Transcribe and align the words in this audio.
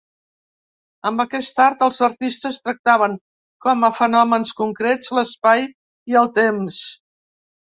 Amb 1.09 1.23
aquest 1.23 1.61
art 1.65 1.83
els 1.87 1.99
artistes 2.07 2.57
tractaven 2.63 3.13
com 3.67 3.85
a 3.89 3.93
fenòmens 3.99 4.55
concrets 4.63 5.13
l’espai 5.19 5.69
i 6.15 6.19
el 6.25 6.33
temps. 6.41 6.83